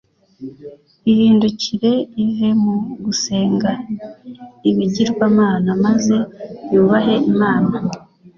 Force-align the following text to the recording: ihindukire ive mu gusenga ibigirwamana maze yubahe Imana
ihindukire 1.11 1.91
ive 2.25 2.49
mu 2.63 2.75
gusenga 3.05 3.71
ibigirwamana 4.69 5.69
maze 5.85 6.17
yubahe 6.73 7.15
Imana 7.31 7.75